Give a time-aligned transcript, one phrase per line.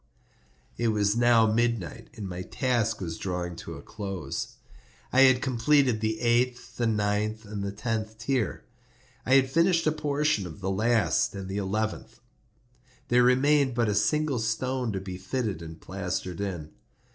[0.77, 4.55] It was now midnight, and my task was drawing to a close.
[5.13, 8.65] I had completed the eighth, the ninth, and the tenth tier.
[9.27, 12.19] I had finished a portion of the last and the eleventh;
[13.09, 16.71] there remained but a single stone to be fitted and plastered in.